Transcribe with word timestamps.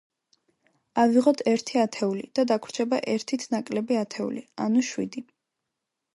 ავიღოთ 1.03 1.43
ერთი 1.51 1.81
ათეული, 1.81 2.23
და 2.39 2.47
დაგვრჩება 2.53 3.01
ერთით 3.17 3.47
ნაკლები 3.57 4.01
ათეული, 4.01 4.45
ანუ 4.67 4.87
შვიდი. 4.91 5.27